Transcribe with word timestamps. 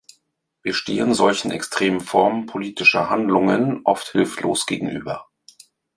Wir 0.63 0.73
stehen 0.73 1.13
solchen 1.13 1.51
extremen 1.51 2.01
Formen 2.01 2.47
politischer 2.47 3.11
Handlungen 3.11 3.81
oft 3.85 4.07
hilflos 4.13 4.65
gegenüber. 4.65 5.27